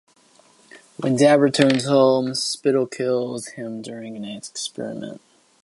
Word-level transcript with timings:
When 0.97 1.15
Dab 1.15 1.41
returns 1.41 1.85
home, 1.85 2.33
Spittle 2.33 2.87
kills 2.87 3.49
him 3.49 3.83
during 3.83 4.17
an 4.17 4.25
experiment. 4.25 5.21